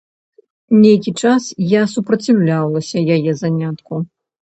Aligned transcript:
Нейкі 0.83 1.13
час 1.25 1.51
я 1.75 1.85
супраціўлялася 1.93 3.07
яе 3.21 3.31
занятку. 3.47 4.07